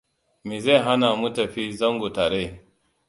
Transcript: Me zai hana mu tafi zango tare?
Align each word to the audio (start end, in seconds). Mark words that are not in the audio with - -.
Me 0.47 0.55
zai 0.65 0.77
hana 0.85 1.07
mu 1.19 1.29
tafi 1.35 1.63
zango 1.79 2.09
tare? 2.17 2.43